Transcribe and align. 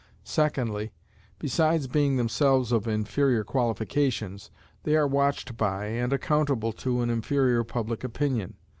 Secondly, 0.23 0.93
besides 1.37 1.85
being 1.87 2.17
themselves 2.17 2.71
of 2.71 2.87
inferior 2.87 3.43
qualifications, 3.43 4.49
they 4.81 4.95
are 4.95 5.05
watched 5.05 5.55
by, 5.57 5.85
and 5.85 6.11
accountable 6.11 6.73
to 6.73 7.01
an 7.01 7.11
inferior 7.11 7.63
public 7.63 8.03
opinion. 8.03 8.55